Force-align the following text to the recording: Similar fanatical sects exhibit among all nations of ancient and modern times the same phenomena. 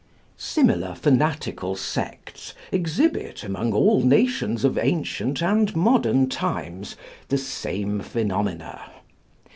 Similar 0.39 0.95
fanatical 0.95 1.75
sects 1.75 2.55
exhibit 2.71 3.43
among 3.43 3.71
all 3.71 4.01
nations 4.01 4.65
of 4.65 4.79
ancient 4.79 5.43
and 5.43 5.75
modern 5.75 6.27
times 6.27 6.95
the 7.27 7.37
same 7.37 7.99
phenomena. 7.99 8.81